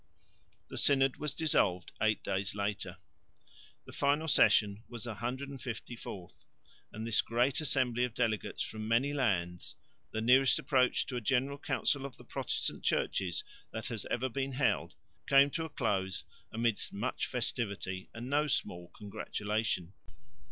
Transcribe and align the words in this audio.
The 0.69 0.77
Synod 0.77 1.17
was 1.17 1.35
dissolved 1.35 1.91
eight 2.01 2.23
days 2.23 2.55
later. 2.55 2.97
The 3.85 3.91
final 3.91 4.27
session 4.27 4.81
was 4.89 5.03
the 5.03 5.13
154th; 5.13 6.47
and 6.91 7.05
this 7.05 7.21
great 7.21 7.61
assembly 7.61 8.03
of 8.03 8.15
delegates 8.15 8.63
from 8.63 8.87
many 8.87 9.13
lands, 9.13 9.75
the 10.09 10.19
nearest 10.19 10.57
approach 10.57 11.05
to 11.05 11.17
a 11.17 11.21
general 11.21 11.59
council 11.59 12.03
of 12.03 12.17
the 12.17 12.25
Protestant 12.25 12.83
churches 12.83 13.43
that 13.69 13.85
has 13.89 14.07
ever 14.09 14.27
been 14.27 14.53
held, 14.53 14.95
came 15.27 15.51
to 15.51 15.65
a 15.65 15.69
close 15.69 16.23
amidst 16.51 16.91
much 16.91 17.27
festivity 17.27 18.09
and 18.11 18.27
no 18.27 18.47
small 18.47 18.87
congratulation. 18.95 19.93